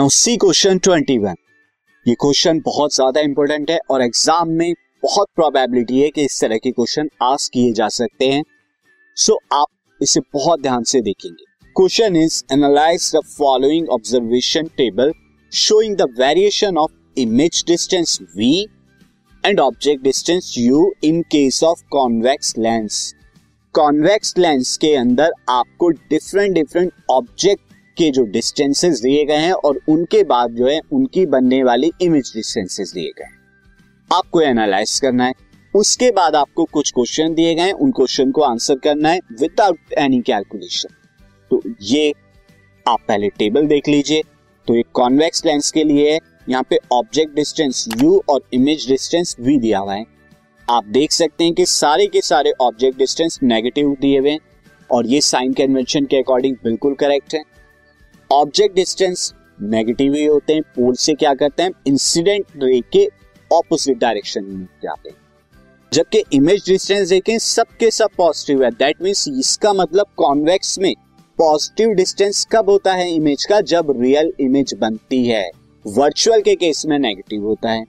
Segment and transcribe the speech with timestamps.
[0.00, 1.34] Now see question 21
[2.06, 4.72] ये question बहुत ज़्यादा इंपॉर्टेंट है और एग्ज़ाम में
[5.02, 8.42] बहुत प्रोबेबिलिटी है कि इस तरह के क्वेश्चन आस्क किए जा सकते हैं।
[9.16, 9.66] सो so, आप
[10.00, 11.44] इसे बहुत ध्यान से देखेंगे।
[11.76, 15.12] Question is analyse the following observation table
[15.52, 18.52] showing the variation of image distance v
[19.44, 23.14] and object distance u in case of convex lens
[23.74, 27.69] convex lens के अंदर आपको डिफरेंट डिफरेंट ऑब्जेक्ट
[28.00, 32.32] के जो डिस्टेंसेस दिए गए हैं और उनके बाद जो है उनकी बनने वाली इमेज
[32.34, 33.38] डिस्टेंसेस दिए गए हैं।
[34.10, 35.34] आपको एनालाइज करना है।
[35.74, 39.92] उसके बाद आपको कुछ क्वेश्चन दिए गए हैं। उन क्वेश्चन को आंसर करना है विदाउट
[39.98, 40.94] एनी कैलकुलेशन
[41.50, 42.12] तो ये
[42.86, 44.22] आप पहले टेबल देख लीजिए।
[44.68, 49.36] तो ये कॉन्वेक्स लेंस के लिए है। यहाँ पे ऑब्जेक्ट डिस्टेंस u और इमेज डिस्टेंस
[49.40, 50.04] v दिया हुआ है।
[50.68, 54.40] आप देख सकते हैं कि सारे के सारे ऑब्जेक्ट डिस्टेंस नेगेटिव दिए हुए हैं
[54.90, 57.42] और ये साइन कन्वेंशन के अकॉर्डिंग बिल्कुल करेक्ट है।
[58.32, 63.08] ऑब्जेक्ट डिस्टेंस नेगेटिव ही होते हैं पोल से क्या करते हैं इंसिडेंट रे के
[63.52, 65.16] ऑपोजिट डायरेक्शन में जाते हैं।
[65.92, 70.94] जबकि इमेज डिस्टेंस देखें, सबके सब पॉजिटिव है। दैट मीन्स इसका मतलब कॉन्वेक्स में
[71.38, 73.60] पॉजिटिव डिस्टेंस कब होता है इमेज का?
[73.60, 75.50] जब रियल इमेज बनती है।
[75.86, 77.84] वर्चुअल के केस में नेगेटिव होता है।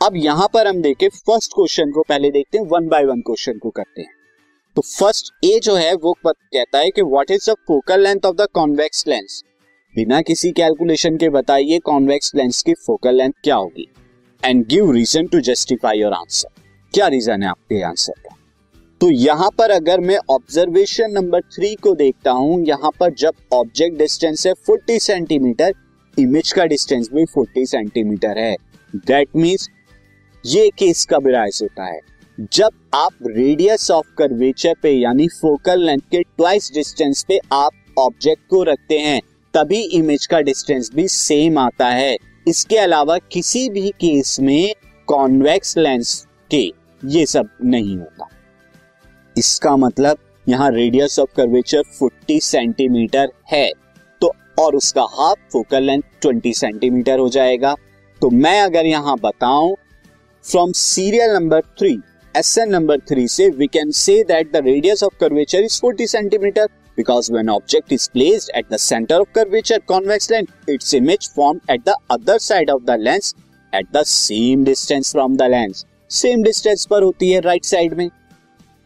[0.00, 3.58] अब यहाँ पर हम देखें फ़र्स्ट क्वेश्चन को पहले देखते हैं वन बाय वन क्वेश्चन
[3.58, 4.14] को करते हैं।
[4.76, 8.36] तो फ़र्स्ट ए जो है, वो कहता है कि what is the focal length of
[8.36, 9.42] the convex lens
[9.96, 13.86] बिना किसी कैलकुलेशन के बताइए कॉन्वेक्स लेंस की फोकल लेंथ क्या होगी?
[14.42, 16.48] And give reason to justify your answer
[16.94, 18.34] क्या रीजन है आपके आंसर का?
[19.00, 23.98] तो यहाँ पर अगर मैं ऑब्जर्वेशन नंबर थ्री को देखता हूँ, यहाँ पर जब ऑब्जेक्ट
[23.98, 25.72] डिस्टेंस है 40 सेंटीमीटर
[26.16, 28.54] इमेज का डिस्टेंस भी 40 सेंटीमीटर है।
[28.94, 29.68] दैट मीन्स
[30.44, 32.00] ये केस कब राइज होता है?
[32.52, 38.46] जब आप रेडियस ऑफ़ कर्वेचर पे, यानी फोकल लेंथ के ट्वाइस डिस्टेंस पे आप ऑब्जेक्ट
[38.50, 39.20] को रखते हैं
[39.56, 42.16] तभी इमेज का डिस्टेंस भी सेम आता है।
[42.48, 44.74] इसके अलावा किसी भी केस में
[45.08, 46.60] कॉन्वेक्स लेंस के
[47.02, 48.28] ये सब नहीं होता।
[49.36, 53.70] इसका मतलब यहाँ रेडियस ऑफ़ कर्वेचर 40 सेंटीमीटर है।
[54.22, 57.74] तो और उसका हाफ़ फोकल लेंथ 20 सेंटीमीटर हो जाएगा।
[58.20, 59.74] तो मैं अगर यहाँ बताऊँ
[60.44, 61.98] from serial number three
[62.34, 66.06] S N number three से we can say that the radius of curvature is 40
[66.06, 71.28] centimetre because when object is placed at the center of curvature convex lens its image
[71.30, 73.34] formed at the other side of the lens
[73.72, 78.08] at the same distance from the lens same distance पर होती है right side में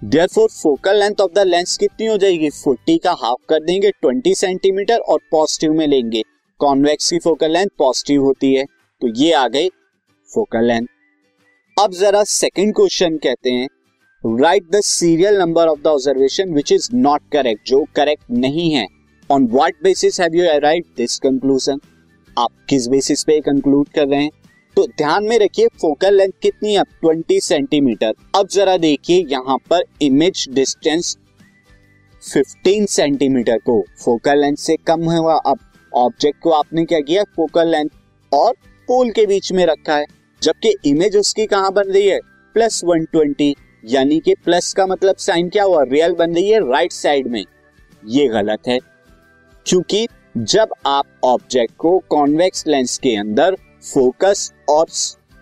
[0.02, 4.38] therefore focal length of the lens कितनी हो जाएगी 40 का half कर देंगे 20
[4.38, 6.22] सेंटीमीटर और पॉजिटिव में लेंगे
[6.60, 8.64] कॉन्वेक्स की फोकल लेंथ पॉजिटिव होती है
[9.02, 9.68] तो ये आ गई
[10.30, 10.86] फोकल लेंथ
[11.76, 13.68] अब जरा सेकंड क्वेश्चन कहते हैं
[14.26, 18.86] write the serial number of the observation which is not correct जो करेक्ट नहीं है
[19.30, 21.80] on what basis have you arrive this conclusion
[22.38, 24.30] आप किस बेसिस पे कंक्लूड कर रहे हैं?
[24.76, 26.82] तो ध्यान में रखिए फोकल लेंथ कितनी है?
[27.04, 31.16] 20 सेंटीमीटर अब जरा देखिए, यहाँ पर इमेज डिस्टेंस
[32.22, 35.58] 15 सेंटीमीटर को फोकल लेंथ से कम हुआ। अब
[35.94, 37.22] ऑब्जेक्ट को आपने क्या किया?
[37.22, 37.88] फोकल लेंथ
[38.32, 38.52] और
[38.88, 40.06] पोल के बीच में रखा है।
[40.42, 42.20] जबकि इमेज उसकी कहाँ बन रही है?
[42.54, 43.54] प्लस वन ट्वेंटी
[43.84, 45.82] यानी कि प्लस का मतलब साइन क्या हुआ?
[45.82, 47.44] रियल बन रही है राइट साइड में।
[48.06, 48.78] ये गलत है।
[49.66, 53.56] क्योंकि जब आप ऑब्जेक्ट को कॉन्वेक्स लेंस के अंदर
[53.94, 54.86] फोकस और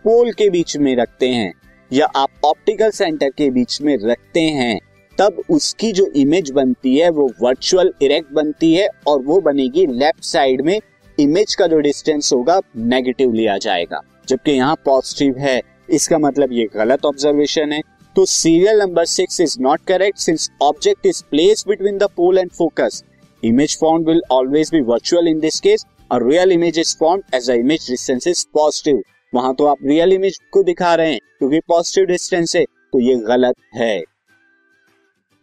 [0.05, 1.55] पोल के बीच में रखते हैं
[1.93, 4.81] या आप ऑप्टिकल सेंटर के बीच में रखते हैं,
[5.19, 10.25] तब उसकी जो इमेज बनती है, वो वर्चुअल इरेक्ट बनती है और वो बनेगी लेफ़्ट
[10.25, 10.81] साइड में।
[11.21, 16.69] इमेज का जो डिस्टेंस होगा नेगेटिव लिया जाएगा। जबकि यहाँ पॉजिटिव है। इसका मतलब ये
[16.75, 17.81] गलत ऑब्जर्वेशन है।
[18.19, 22.51] तो serial number six is not correct since object is place between the pole and
[22.53, 23.03] focus
[23.43, 27.51] image form will always be virtual in this case और real image is form as
[27.51, 29.03] a image distance is positive
[29.33, 33.15] वहाँ तो आप real image को दिखा रहे हैं, क्योंकि positive distance है तो ये
[33.29, 34.01] गलत है।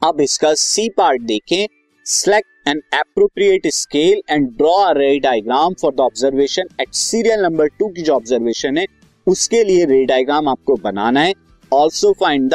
[0.02, 1.66] अब इसका सी पार्ट देखें।
[2.06, 7.68] Select an appropriate scale and draw a ray diagram for the observation at serial number
[7.70, 8.86] two की जो ऑब्जर्वेशन है,
[9.28, 11.34] उसके लिए रे डायग्राम आपको बनाना है।
[11.74, 12.54] Also find the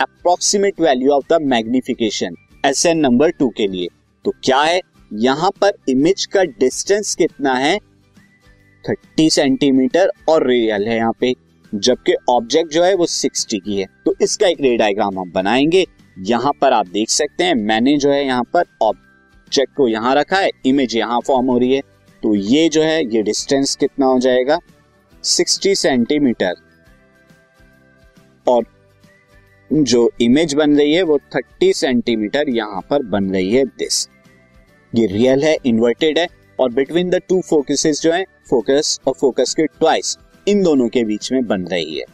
[0.00, 2.34] approximate value of the magnification
[2.66, 3.88] S N number two के लिए।
[4.24, 4.80] तो क्या है?
[5.12, 7.78] यहाँ पर इमेज का डिस्टेंस कितना है?
[8.84, 11.34] 30 सेंटीमीटर और रियल है यहाँ पे,
[11.74, 15.86] जबकि ऑब्जेक्ट जो है वो 60 की है। तो इसका एक रे डायग्राम हम बनाएँगे।
[16.18, 20.36] यहाँ पर आप देख सकते हैं, मैंने जो है यहाँ पर ऑब्जेक्ट को यहाँ रखा
[20.36, 21.80] है इमेज यहाँ फॉर्म हो रही है।
[22.22, 24.58] तो ये जो है, ये डिस्टेंस कितना हो जाएगा?
[25.24, 26.54] 60 सेंटीमीटर
[28.46, 28.64] और
[29.70, 34.06] जो इमेज बन रही है वो 30 सेंटीमीटर यहाँ पर बन रही है दिस
[34.92, 36.26] ये रियल है इन्वर्टेड है
[36.58, 40.16] और बिटवीन द टू फोकसेस जो है फोकस और फोकस के ट्वाइस
[40.46, 42.04] इन दोनों के बीच में बन रही है.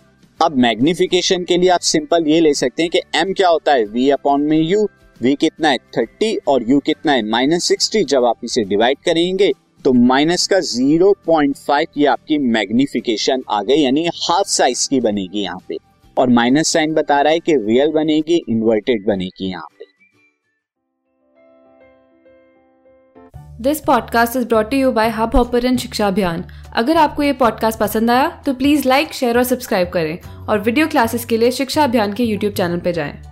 [0.40, 3.84] अब मैग्निफिकेशन के लिए आप सिंपल ये ले सकते हैं कि एम क्या होता है?
[3.84, 4.88] वी अपॉन में यू
[5.20, 5.78] वी कितना है?
[5.96, 7.22] थर्टी और यू कितना है?
[7.30, 9.52] माइनस सिक्सटी जब आप इसे डिवाइड करेंगे
[9.84, 15.00] तो माइनस का ज़ीरो पॉइंट फाइव ये आपकी मैग्निफिकेशन आ गई, यानी हाफ़ साइज़ की
[15.00, 15.76] बनेगी यहाँ पे.
[16.18, 19.86] और माइनस साइन बता रहा है कि रियल बनेगी इन्वर्टेड बनेगी यहाँ पे।
[23.60, 28.10] This podcast is brought you by hub hopper शिक्षा अभियान अगर आपको ये पॉडकास्ट पसंद
[28.10, 32.12] आया तो प्लीज़ लाइक शेयर और सब्सक्राइब करें। और वीडियो क्लासेस के लिए शिक्षा अभियान
[32.12, 33.27] के यूट्यूब चैनल पर जाएँ।